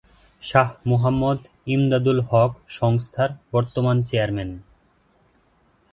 শাহ 0.43 0.69
মোহাম্মদ 0.87 1.39
ইমদাদুল 1.67 2.19
হক 2.29 2.51
সংস্থার 2.79 3.29
বর্তমান 3.53 3.97
চেয়ারম্যান। 4.09 4.51